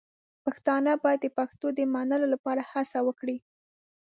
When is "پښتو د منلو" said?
1.37-2.27